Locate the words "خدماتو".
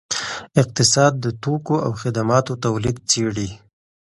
2.01-2.53